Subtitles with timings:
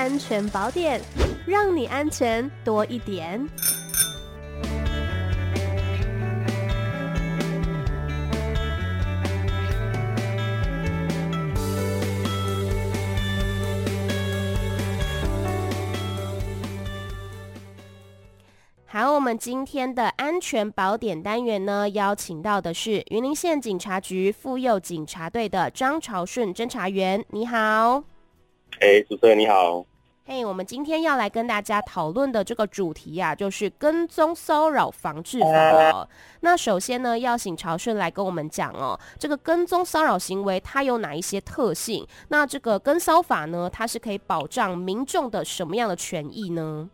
[0.00, 0.98] 安全宝典，
[1.46, 3.46] 让你安全多一点。
[18.86, 27.22] 好，我们今天的安全宝典单元呢，邀请到的是云林县警察局妇幼警察队的张朝顺侦查员。
[27.28, 28.02] 你好，
[28.80, 29.84] 哎、主持人你好。
[30.32, 36.08] 嘿，hey, 我们今天要来跟大家讨论的这个主题呀、啊，就是跟踪骚扰防治法。
[36.38, 42.06] 那首先呢，要请朝顺来跟我们讲哦，这个跟踪骚扰行为它有哪一些特性？
[42.28, 46.88] 那这个跟骚法呢，它是可以保障民众的什么样的权益呢？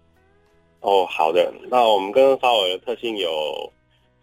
[0.80, 1.52] 哦，好的。
[1.70, 3.70] 那我们跟骚扰的特性有，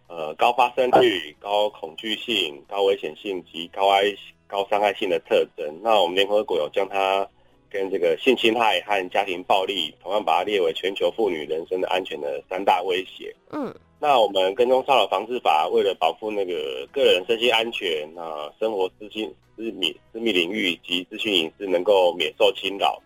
[0.07, 4.17] 呃，高发生率、高恐惧性、高危险性及高危
[4.47, 5.81] 高伤害性的特征。
[5.83, 7.27] 那我们联合国有将它
[7.73, 13.35] 跟这个性侵害和家庭暴力，同样把它列为全球妇女人身的安全的三大威胁。
[13.49, 23.01] 嗯，那我们跟踪骚扰防治法为了保护那个个人身心安全啊，生活私信私密私密领域及资讯隐私能够免受侵扰。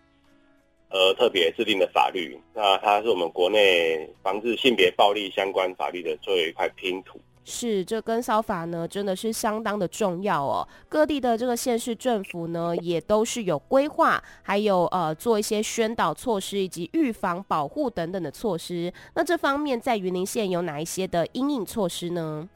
[0.90, 7.20] 呃，特别制定的法律，那它是我们国内防治性别暴力相关法律的最后一块拼图。
[7.50, 10.68] 是，这跟骚法呢，真的是相当的重要哦。
[10.86, 18.92] 各地的这个县市政府呢，也都是有规划，还有呃做一些宣导措施以及预防保护等等的措施。
[19.14, 22.46] 那这方面在云林县有哪一些的因应措施呢？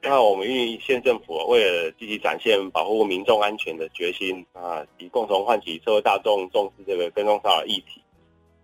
[0.00, 8.00] 那我们云林县政府为了积极展现保护民众安全的决心啊，以共同唤起社会大众重视这个跟踪骚扰议题。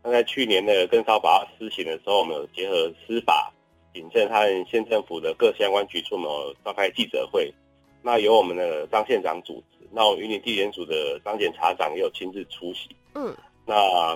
[0.04, 3.52] 那在去年的跟骚法施行的时候，我们有结合司法、
[3.92, 6.28] 警政和县政府的各相关局处，呢
[6.64, 7.52] 召开记者会。
[8.02, 12.88] 那由我们的张县长主持，那我们云林地检署的张检察长也有亲自出席。
[13.14, 13.74] 嗯，那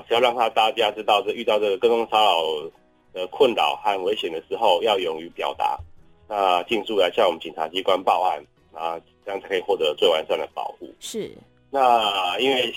[0.08, 2.70] 是要让他大家知道，这遇到这个跟踪骚扰
[3.12, 5.78] 的困扰和危险的时候，要勇于表达。
[6.26, 8.42] 那尽速来向我们警察机关报案，
[8.72, 10.90] 啊，这样才可以获得最完善的保护。
[10.98, 11.30] 是。
[11.70, 12.72] 那因为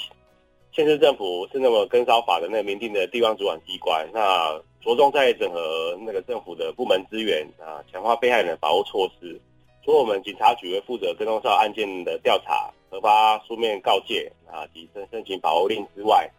[0.74, 9.38] 县市政府是那么跟骚法的那个明定的地方主管机关，那着重在整合那个政府的部门资源啊，强化被害人的保护措施。
[9.84, 16.30] 除了我们警察局会负责跟踪骚扰案件的调查、核发书面告诫啊及申申请保护令之外，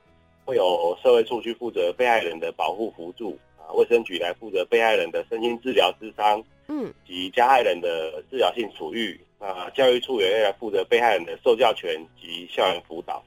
[0.46, 6.42] 会有社会处去负责被害人的保护辅助啊，卫生局来负责被害人的身心治疗咨商。
[6.68, 13.22] 嗯，及加害人的治疗性处遇，那教育处也会来负责被害人的受教权及校园辅导，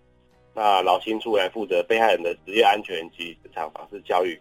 [0.56, 4.40] 那劳心处来负责被害人的职业安全及职场防治教育，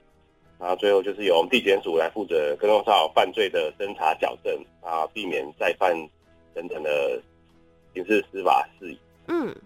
[0.60, 5.96] 然后最后就是由我们地检署来负责跟踪骚扰犯罪的侦查矫正啊，避免再犯
[6.54, 7.20] 等等的
[7.94, 8.98] 刑事司法事宜。
[9.28, 9.56] 嗯。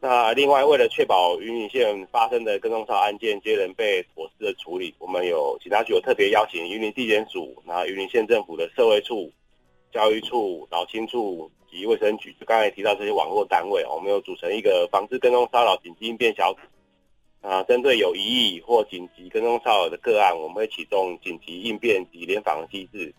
[0.00, 9.30] 那另外，为了确保云林县发生的跟踪骚扰案件皆能被妥善的处理，我们有警察局有特别邀请云林地检署、然后云林县政府的社会处、
[9.92, 16.58] 教育处、劳青处及卫生局，就刚才提到这些网络单位，我们有组成一个防治跟踪骚扰紧急应变小组。
[17.42, 23.12] 啊，针对有疑义或紧急跟踪骚扰的个案，我们会启动紧急应变及联防机制。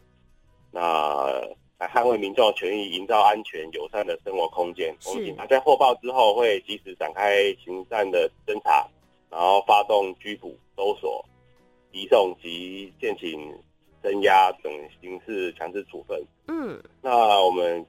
[0.71, 1.41] 那
[1.77, 4.95] 来捍卫民众的权益，营造安全友善的生活空间。
[5.01, 8.87] 是我们警察在获报之后，会及时展开行善的侦查，
[9.29, 11.23] 然后发动拘捕、搜索、
[11.91, 13.53] 移送及现行
[14.01, 16.25] 增压等刑事强制处分。
[16.47, 17.85] 嗯，那我们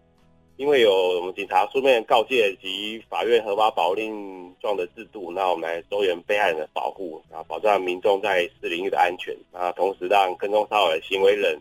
[0.56, 11.60] 因为有我们警察书面告诫及法院合法保令状的制度，那我们来支援被害人的保护，啊，保障民众在私领域的安全，啊，同时让跟踪骚扰的行为人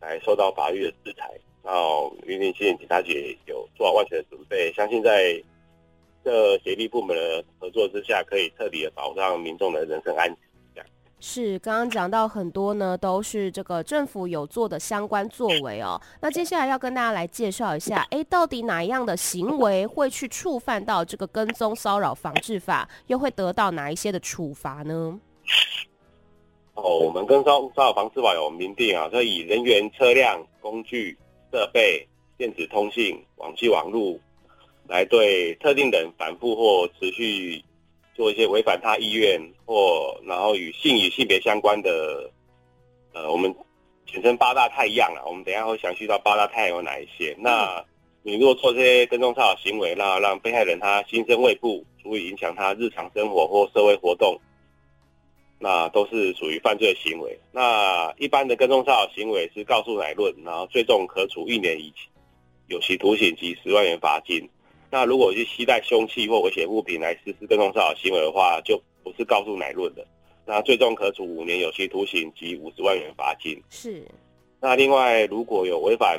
[0.00, 1.30] 来受到法律的制裁。
[1.62, 5.40] 然后云林县警察局有做好万全的准备，相信在
[6.24, 10.36] 这协力部门的合作之下，可以彻底的保障民众的人身安全。
[11.20, 16.00] 是刚刚讲到很多呢，都是这个政府有做的相关作为哦。
[16.20, 25.18] 那接下来要跟大家来介绍一下，哎，到底哪一样的行为会去触犯到这个跟踪骚扰防治法，又会得到哪一些的处罚呢？
[26.74, 31.16] 哦，我们跟踪骚扰防治法有明定啊，所以人员、车辆、工具。
[31.52, 32.04] 设备、
[32.36, 34.18] 电子通信、网际网路，
[34.88, 37.64] 来对特定人反复或持续
[38.14, 42.30] 做一些违反他意愿或然后与性与性别相关的，
[43.12, 43.54] 呃，我们
[44.06, 45.24] 简称八大太一样了。
[45.26, 47.36] 我们等一下会详细到八大态有哪一些。
[47.38, 47.84] 那
[48.22, 54.40] 你如果做这些跟踪骚扰行为，那让被害人他心生畏怖，足以影响他日常生活或社会活动。
[55.58, 57.38] 那都是属于犯罪行为。
[57.50, 61.92] 那一般的跟踪骚扰行为是告诉乃论，然后最重可处一年以
[62.66, 64.48] 有期徒刑及十万元罚金。
[64.94, 70.06] 那如果去携带凶器或危险物品来实施跟踪骚扰行为的话，就不是告诉乃论的。
[70.46, 73.60] 那最重可处五年有期徒刑及五十万元罚金。
[73.70, 74.06] 是。
[74.60, 76.16] 那另外，如果有违反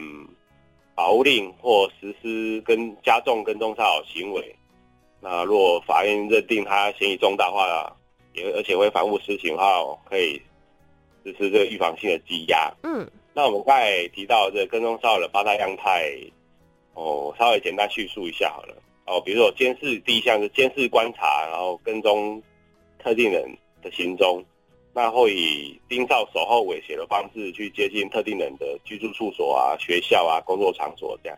[0.94, 4.54] 保护令或实施跟加重跟踪骚扰行为，
[5.22, 7.95] 那若法院认定他嫌疑重大化，
[8.33, 10.33] 也而且会反复施行的话，可以
[11.24, 12.69] 实施这个预防性的羁押。
[12.83, 13.10] 嗯。
[13.33, 16.13] 那我们刚才提到这个跟踪骚扰的八大样态，
[16.96, 18.76] 哦，稍微简单叙述一下好了。
[19.06, 22.42] 哦，比如说监视，第一项是监视观察，然后跟踪
[22.98, 23.46] 特定人
[23.84, 24.44] 的行踪，
[24.94, 31.38] 那会以盯梢、守候、威胁的方式去接近特定人的居住处所啊、学校啊、工作场所这样，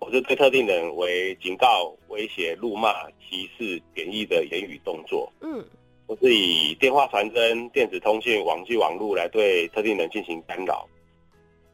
[0.00, 5.64] 我是对特定人为警告、威胁、辱骂、歧视、贬义的言语动作，嗯，
[6.06, 10.88] 我是以电话传真、电子通讯、网际网络来对特定人进行干扰，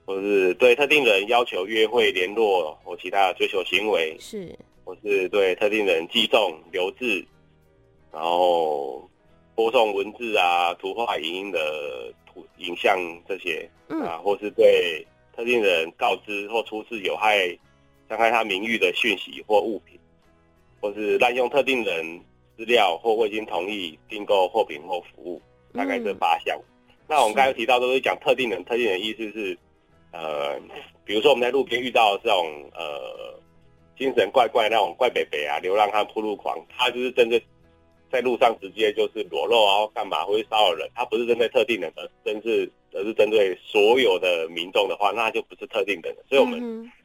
[0.05, 7.25] 或是对特定人要求约会、联络或其他的追求行为，是，或是对特定人寄送、留置，
[8.13, 9.09] 然后。
[9.57, 12.99] 播送文字啊、图画、影音的图、影像
[13.29, 17.47] 这些，嗯、啊，或是对特定人告知或出示有害、
[18.09, 19.97] 伤害他名誉的讯息或物品，
[20.81, 22.21] 或是滥用特定人
[22.57, 25.41] 资料或未经同意订购货品或服务，
[25.73, 26.59] 大概这八项。
[26.89, 29.57] 嗯、那我们刚才提到都是讲特定人，特定人意思是，
[30.15, 30.59] 呃，
[31.05, 33.35] 比如说我们在路边遇到这种呃
[33.99, 37.43] 精神怪怪那种怪北北啊、流浪汉、铺路狂，他就是针对。
[38.13, 40.89] 在路上直接就是裸露啊，干嘛会骚扰人？
[40.95, 46.15] 他不是针对特定人，而真是而是针对所有的民众的话，那就不是特定人。
[46.29, 46.61] 所以我们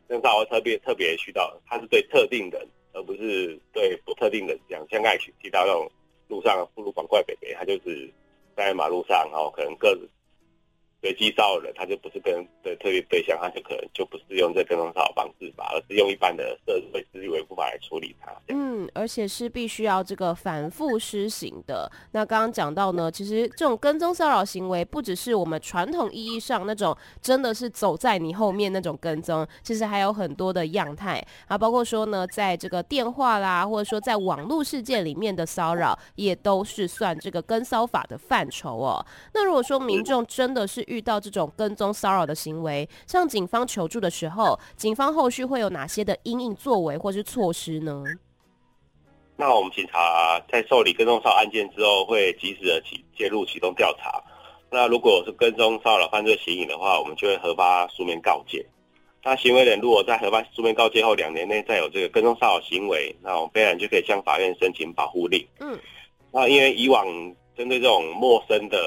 [0.08, 2.62] 跟骚扰特别特别需到，他是对特定人，
[2.94, 4.56] 而不是对不特定人。
[4.70, 5.90] 这样，像刚才提到那种
[6.28, 8.08] 路上铺路狂怪北北，他就是
[8.56, 10.02] 在马路上，然后可能个人。
[11.02, 18.32] 随机骚扰人，他就不是跟对特别对象，他就可能就不是用这跟踪骚扰方式吧，而是用一般的社会秩序维护法来处理它。
[18.50, 21.90] 嗯，而且是必须要这个反复施行的。
[22.12, 39.06] 那刚刚讲到呢，其实这种跟踪骚扰行为，不只是我们传统意义上那种真的是走在你后面那种跟踪，其实还有很多的样态啊，包括说呢，在这个电话啦，或者说在网络世界里面的骚扰，也都是算这个跟骚法的范畴哦。
[39.34, 48.04] 那如果说民众真的是遇到这种跟踪骚扰的行为，向警方求助的时候，警方后续会有哪些的因应作为或是措施呢？
[49.38, 54.22] 那我们警察在受理跟踪骚扰案件之后，会及时的起介入启动调查。
[54.70, 58.66] 那如果是跟踪骚扰犯罪嫌疑的话，我们就会核发书面告诫。
[59.24, 65.48] 那行为人如果在核发书面告诫后两年内再有这个跟踪骚扰行为，那我们被害人就可以向法院申请保护令。
[65.60, 65.80] 嗯，
[66.32, 67.06] 那因为以往
[67.56, 68.78] 针对这种陌生的。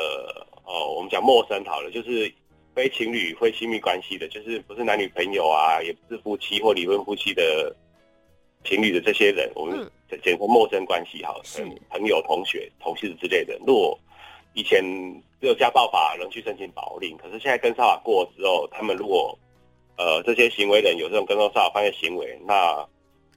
[0.73, 2.33] 哦，我们讲陌生好了，就是
[2.75, 7.77] 非情侣、非亲密关系的，就是不是男女朋友啊，也不是夫妻或离婚夫妻的
[8.65, 13.55] 情侣的这些人，我们简称陌生关系好了，嗯，朋友、同学、同事之类的。
[13.67, 13.99] 如果
[14.55, 14.83] 以前
[15.43, 19.39] 只有家暴法能去申请保护令，可是现在跟骚法过之后，他们如果
[19.99, 22.83] 呃这些行为人有这种跟踪骚扰犯罪行为，那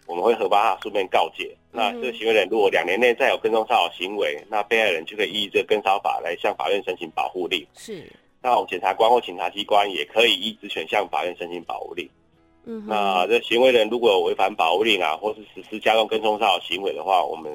[0.05, 1.55] 我们会核发书面告诫。
[1.71, 7.65] 那这个行为人如果两年内再有跟踪骚扰行为，那被害人就可以依这跟骚法来向法院申请保护令。
[7.75, 8.09] 是。
[8.41, 12.09] 那我们检察官或警察机关也可以依职权向法院申请保护令。
[12.65, 12.85] 嗯。
[12.87, 17.51] 那这行为人如果有违反保护令啊，或是实施加重跟踪骚扰行为的话，我们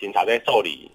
[0.00, 0.90] 警察在受理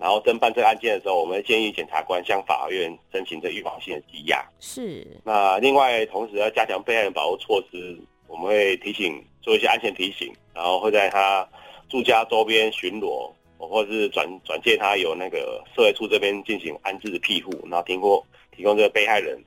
[0.00, 4.44] 然后侦办这个案件的时候，我们建议检察官向法院申请这预防性的羁押。
[4.58, 5.06] 是。
[5.24, 7.96] 那另外，同时要加强被害人保护措施。
[8.28, 11.48] 我们会提醒，做一些安全提醒，然后会在他
[11.88, 18.24] 住家周边巡逻，或者是转转介他有那个社会处这边进行安置的庇护，然后提供
[18.56, 19.38] 提供这个被害人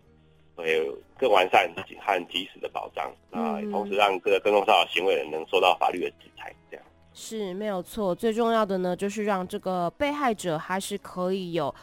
[0.56, 1.70] 会有更完善
[2.00, 8.16] 和及时的保障，啊，同时让这个跟踪骚扰行为人能受到法律的制裁，这样是没有错。
[8.16, 11.74] 最重要的呢，就是让这个被害者还是可以有。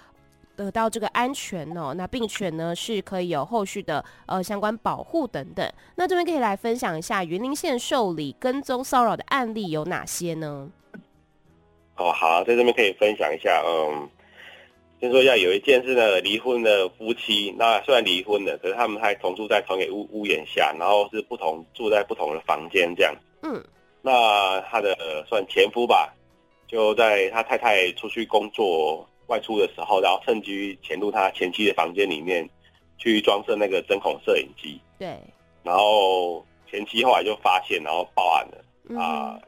[0.56, 5.70] 得到这个安全哦，那并且呢是可以有后续的呃相关保护等等。
[5.94, 10.70] 那这边可以来分享一下云林县受理跟踪骚扰的案例有哪些呢？
[11.96, 13.62] 哦，好，在这边可以分享一下。
[13.66, 14.08] 嗯，
[15.00, 23.14] 先说一下，有一件是呢离婚的夫妻，那虽然离婚了，可是他们还同住在同一屋屋檐下，然后是不同住在不同的房间这样。
[23.42, 23.62] 嗯，
[24.00, 24.96] 那他的
[25.28, 26.12] 算前夫吧，
[26.66, 29.06] 就在他太太出去工作。
[29.28, 32.48] 外出的时候，然后趁机潜入他前妻的房间里面，
[32.98, 34.80] 去装设那个针孔摄影机。
[34.98, 35.16] 对。
[35.62, 38.64] 然后前妻后来就发现，然后报案了。
[38.88, 39.40] 嗯、啊，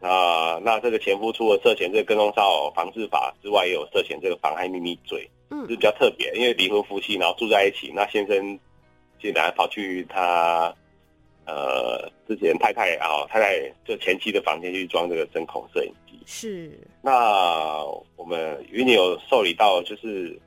[0.00, 5.28] 那那这个前夫除了涉嫌这个跟踪骚扰防治法之外，也有涉嫌这个妨害秘密罪。
[5.50, 5.62] 嗯。
[5.62, 8.58] 是比较特别，因为离婚夫妻然后住在一起，那先生
[9.20, 10.72] 竟然跑去他
[11.44, 16.07] 呃之前太太啊太太就前妻的房间去装这个针孔摄影机。
[16.30, 16.78] 是。
[17.00, 17.82] 那
[18.16, 20.38] 我们与你有受理到，就是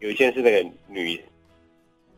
[0.00, 1.18] 有一件是那个女，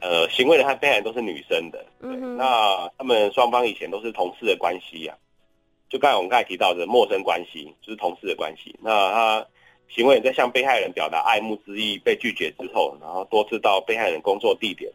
[0.00, 1.86] 呃，行为人和被害人都是女生的。
[2.00, 2.36] 嗯。
[2.36, 8.74] 那他们双方以前都是同事的关系呀、啊，就刚才我们刚才提到的陌生关系，就是同事的关系。
[8.82, 9.46] 那他。
[9.94, 14.90] 行为人在向被害人表达爱慕之意被拒绝之后，然后多次到被害人工作地点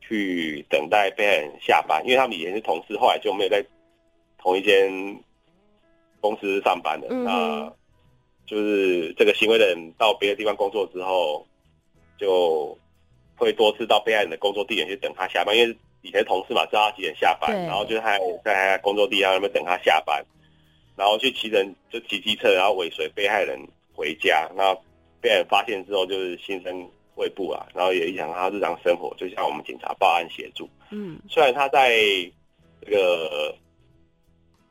[0.00, 3.64] 去等待被害人下班，因为他们以前是同事，后来就没有在
[4.38, 4.90] 同一间
[6.22, 7.08] 公司上班的。
[7.10, 7.72] 嗯、那
[8.46, 11.46] 就是这个行为人到别的地方工作之后，
[12.16, 12.78] 就
[13.36, 20.24] 会多次到被害人的工作地点去等他下班，因为以前同事嘛，知道他几点下班，然后就还在工作地点那边等他下班，
[20.96, 23.60] 然后去骑人就骑机车，然后尾随被害人。
[23.94, 24.74] 回家，那
[25.20, 30.66] 被害人发现之后，就是心生畏怖啊，然后也影响他日常生活，就像我们警察报案协助。
[30.90, 31.94] 嗯，虽然他在
[32.80, 33.54] 这个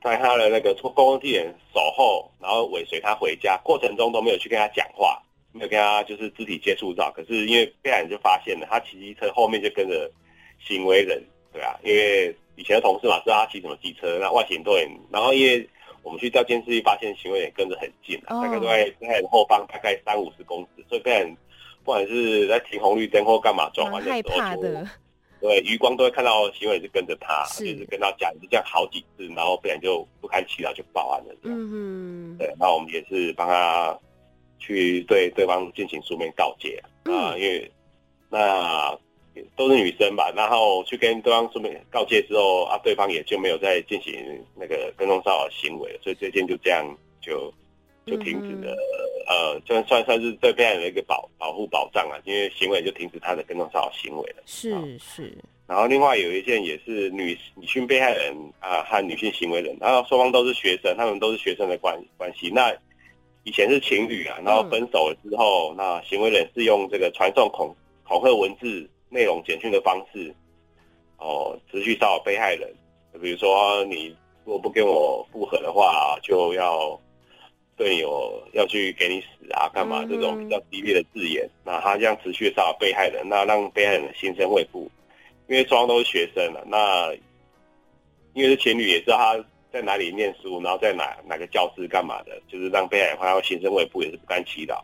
[0.03, 7.11] 在他的那个公共地点守候，然后尾随他回家过程中都没有去跟他讲话，没有跟他就是肢体接触到。
[7.11, 10.11] 可是因为被害人就发现了，他骑机车后面就跟着
[10.59, 15.67] 行为人，对啊，因为以前的同事嘛，知道他骑什么机车，那外形都很，然后因为。
[16.03, 21.37] 我们去调监视器，发现行为人跟着很近，啊，大概都在被害人后方大概三五十公尺，所以被害人
[21.83, 24.89] 不管是在停红绿灯或干嘛转弯的时候，害怕的，
[25.41, 31.35] 对，余光都会看到行为人是跟着他，是就是跟他讲，就这样好几次，然后不然就不堪其扰就报案了。
[31.43, 33.97] 嗯哼，对，那我们也是帮他
[34.59, 37.71] 去对对方进行书面告诫啊，嗯，因为
[38.29, 38.97] 那。
[39.55, 44.13] 都是女生吧，然后去跟对方书面告诫之后啊，对方也就没有再进行
[44.55, 46.85] 那个跟踪骚扰行为了，所以最近就这样
[47.21, 47.51] 就
[48.05, 48.73] 就停止了。
[48.73, 48.75] 嗯、
[49.31, 54.43] 呃，算算算是对被害人的一个保保护保障啊，因为行为就停止他的跟踪骚扰行为了。
[54.45, 54.69] 是
[54.99, 55.33] 是。
[55.67, 62.49] 然后另外有一件也是女女性被害人啊和女性行为人，然后双方都是学生，他们都是学生的关关系。
[62.49, 62.75] 那
[63.43, 67.73] 以前是情侣啊，然后分手了之后，嗯、那行为人是用这个传送恐
[68.03, 68.89] 恐吓文字。
[69.13, 70.33] 内容简讯的方式，
[71.17, 72.73] 哦，持续骚扰被害人。
[73.21, 76.97] 比如说，你如果不跟我复合的话，就要
[77.77, 80.05] 对你有要去给你死啊，干嘛？
[80.09, 84.89] 这种比较激烈的字眼，那他这样持续骚扰被害人，那让被害人心生畏怖。
[85.47, 87.13] 因为双方都是学生了，那
[88.33, 94.83] 因为是情侣，也知道他在哪里念书，然后在哪哪个教室干嘛的，就是让被害人他会心生畏怖，也是不甘其扰。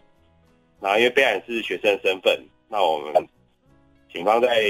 [0.80, 2.40] 那因为被害人是学生身份，
[2.70, 3.14] 那我们。
[4.14, 4.64] 警方在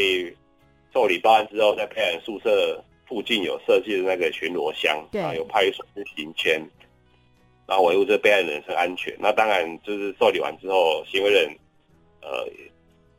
[0.92, 6.62] 受理报案之后，在被害人宿舍附近有设计的那个巡逻箱，啊，有派出所去行迁，
[7.68, 9.16] 然后维护这被害人身安全。
[9.20, 11.56] 那当然就是受理完之后，行为人，
[12.22, 12.48] 呃，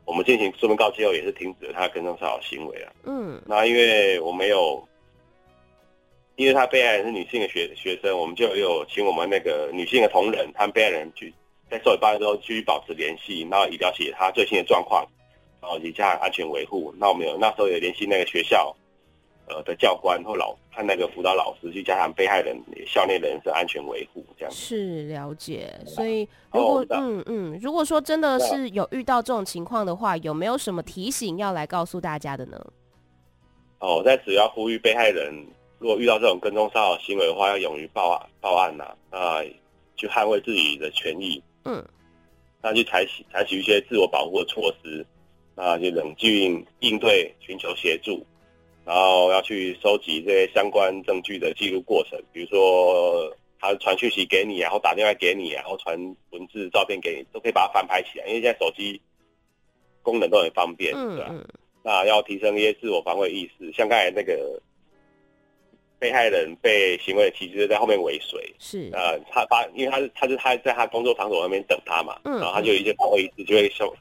[0.05, 2.91] 我们进行书面告知后，也是停止了他跟踪骚扰行为了。
[3.05, 4.83] 嗯，那因为我没有，
[6.35, 11.33] 因为他被害人是女性的学学生，我们就有请我们那个女性的同仁，他们被害人去
[11.69, 15.07] 在受理报案之后继续保持联系，然后以了解他最新的状况。
[15.61, 18.73] 然后以加强安全维护，那我们有那时候有联系那个学校，
[19.49, 22.55] 呃的教官或老和那个辅导老师去加强被害人
[22.87, 25.73] 校内人身安全维护，这样是了解。
[25.85, 32.57] 所以如果、哦、嗯嗯，如果说真的是有遇到这种情况的话，有没有什么提醒要来告诉大家的呢？
[33.79, 35.33] 哦，在此要呼吁被害人，
[35.79, 39.41] 如果遇到这种跟踪骚扰行为的话，要勇于报案报案呐，啊，
[39.95, 41.41] 去捍卫自己的权益。
[41.65, 41.83] 嗯，
[42.61, 45.05] 那就采取采取一些自我保护的措施。
[45.61, 48.25] 那就冷静应对，寻求协助，
[48.89, 55.95] 然后要去收集这些相关证据的记录过程，比如说他传讯息给你，然后打电话给你，然后传
[56.31, 58.99] 文字、照片给你，都可以把它翻拍起来，因为现在手机
[60.01, 61.27] 功能都很方便，对吧？
[61.29, 61.45] 嗯、
[61.83, 64.59] 那要提升一些自我防卫意识，像刚才那个
[65.99, 73.95] 被害人被行为人其实在后面尾随，是呃，他发，因为他是他是他在他工作场所那边等他嘛，嗯、然后他就有一些防卫意识，就会收。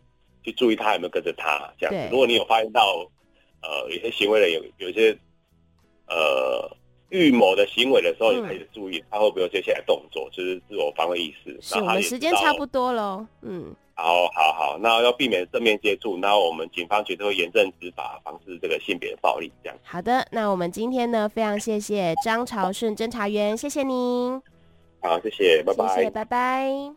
[0.45, 2.09] 去注意他有没有跟着他这样子。
[2.11, 3.04] 如果你有发现到，
[3.62, 5.17] 呃，有些行为人有有些，
[6.07, 6.77] 呃，
[7.11, 11.59] 预谋的行为的时候，也可以注意他会不会有接下来动作，就是自我防卫意识。
[11.61, 13.75] 是，我们时间差不多了，嗯。
[14.00, 19.77] 好，好，好，那要避免正面接触，那我们警方绝对会严正执法，防止这个性别暴力这样。
[19.83, 24.41] 好的，那我们今天呢，非常谢谢张朝顺侦查员，谢谢您。
[25.03, 26.95] 好，谢谢，拜拜，谢谢，拜拜。